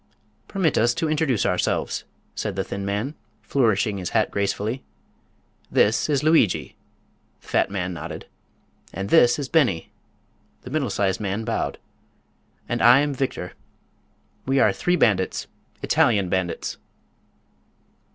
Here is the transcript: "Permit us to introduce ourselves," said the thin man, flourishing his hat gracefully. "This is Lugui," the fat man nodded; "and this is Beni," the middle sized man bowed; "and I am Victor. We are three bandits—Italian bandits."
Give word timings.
"Permit 0.47 0.79
us 0.79 0.95
to 0.95 1.07
introduce 1.11 1.45
ourselves," 1.45 2.05
said 2.33 2.55
the 2.55 2.63
thin 2.63 2.83
man, 2.83 3.13
flourishing 3.43 3.99
his 3.99 4.09
hat 4.17 4.31
gracefully. 4.31 4.83
"This 5.69 6.09
is 6.09 6.23
Lugui," 6.23 6.75
the 7.39 7.47
fat 7.47 7.69
man 7.69 7.93
nodded; 7.93 8.25
"and 8.91 9.09
this 9.11 9.37
is 9.37 9.47
Beni," 9.47 9.91
the 10.63 10.71
middle 10.71 10.89
sized 10.89 11.19
man 11.19 11.43
bowed; 11.45 11.77
"and 12.67 12.81
I 12.81 13.01
am 13.01 13.13
Victor. 13.13 13.53
We 14.47 14.59
are 14.59 14.73
three 14.73 14.95
bandits—Italian 14.95 16.29
bandits." 16.29 16.77